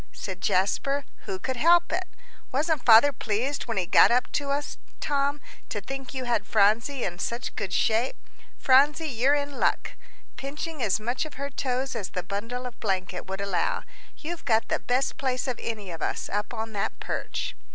said 0.11 0.41
Jasper; 0.41 1.05
"who 1.25 1.37
could 1.37 1.57
help 1.57 1.91
it? 1.91 2.07
Wasn't 2.51 2.83
father 2.83 3.13
pleased 3.13 3.67
when 3.67 3.77
he 3.77 3.85
got 3.85 4.09
up 4.09 4.31
to 4.31 4.49
us, 4.49 4.79
Tom, 4.99 5.39
to 5.69 5.79
think 5.79 6.11
you 6.11 6.23
had 6.23 6.47
Phronsie 6.47 7.03
in 7.03 7.19
such 7.19 7.55
good 7.55 7.71
shape? 7.71 8.15
Phronsie, 8.57 9.05
you're 9.09 9.35
in 9.35 9.59
luck," 9.59 9.91
pinching 10.37 10.81
as 10.81 10.99
much 10.99 11.23
of 11.23 11.35
her 11.35 11.51
toes 11.51 11.95
as 11.95 12.09
the 12.09 12.23
bundle 12.23 12.65
of 12.65 12.79
blanket 12.79 13.27
would 13.27 13.41
allow; 13.41 13.83
"you've 14.17 14.43
got 14.43 14.69
the 14.69 14.79
best 14.79 15.17
place 15.19 15.47
of 15.47 15.59
any 15.61 15.91
of 15.91 16.01
us, 16.01 16.29
up 16.29 16.51
on 16.51 16.73
that 16.73 16.99
perch." 16.99 17.55